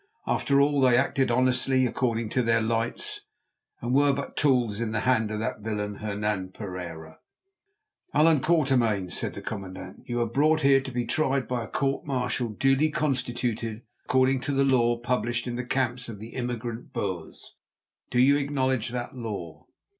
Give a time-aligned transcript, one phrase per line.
[0.25, 3.21] After all, they acted honestly according to their lights,
[3.81, 7.19] and were but tools in the hand of that villain Hernan Pereira.
[8.11, 12.03] "Allan Quatermain," said the commandant, "you are brought here to be tried by a court
[12.03, 17.53] martial duly constituted according to the law published in the camps of the emigrant Boers.
[18.09, 19.67] Do you acknowledge that law?"